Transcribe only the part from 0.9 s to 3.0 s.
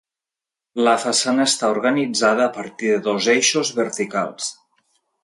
façana està organitzada a partir de